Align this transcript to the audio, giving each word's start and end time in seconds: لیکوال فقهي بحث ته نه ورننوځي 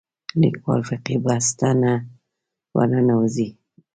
لیکوال 0.41 0.81
فقهي 0.89 1.17
بحث 1.25 1.47
ته 1.59 1.69
نه 1.81 1.93
ورننوځي 2.75 3.47